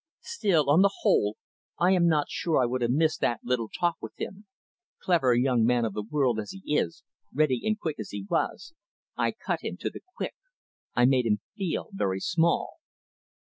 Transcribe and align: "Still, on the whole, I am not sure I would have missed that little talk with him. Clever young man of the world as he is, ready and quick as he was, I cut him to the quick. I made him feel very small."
"Still, 0.23 0.67
on 0.71 0.81
the 0.81 0.89
whole, 1.01 1.37
I 1.77 1.91
am 1.91 2.07
not 2.07 2.25
sure 2.27 2.57
I 2.57 2.65
would 2.65 2.81
have 2.81 2.89
missed 2.89 3.21
that 3.21 3.39
little 3.43 3.69
talk 3.69 3.97
with 4.01 4.13
him. 4.19 4.47
Clever 4.99 5.35
young 5.35 5.63
man 5.63 5.85
of 5.85 5.93
the 5.93 6.01
world 6.01 6.39
as 6.39 6.49
he 6.49 6.63
is, 6.75 7.03
ready 7.31 7.61
and 7.67 7.79
quick 7.79 7.99
as 7.99 8.09
he 8.09 8.25
was, 8.27 8.73
I 9.15 9.31
cut 9.31 9.61
him 9.63 9.77
to 9.81 9.91
the 9.91 10.01
quick. 10.17 10.33
I 10.95 11.05
made 11.05 11.27
him 11.27 11.41
feel 11.55 11.89
very 11.93 12.19
small." 12.19 12.77